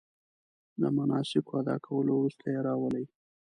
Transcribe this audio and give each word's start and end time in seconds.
د 0.81 0.83
مناسکو 0.97 1.51
ادا 1.61 1.75
کولو 1.85 2.11
وروسته 2.15 2.43
یې 2.53 2.59
راولي. 2.67 3.05